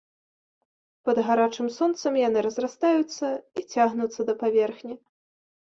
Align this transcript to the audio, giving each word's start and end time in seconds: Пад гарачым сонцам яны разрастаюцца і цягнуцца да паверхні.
Пад 1.09 1.17
гарачым 1.27 1.67
сонцам 1.77 2.13
яны 2.27 2.39
разрастаюцца 2.49 3.25
і 3.61 3.69
цягнуцца 3.73 4.21
да 4.33 4.41
паверхні. 4.43 4.93